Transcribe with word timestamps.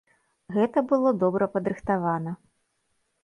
Гэта 0.55 0.81
было 0.91 1.11
добра 1.25 1.45
падрыхтавана. 1.57 2.31